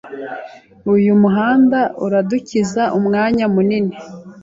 [0.93, 3.95] Uyu muhanda uradukiza umwanya munini.